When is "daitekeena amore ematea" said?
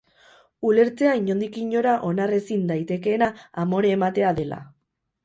2.71-4.33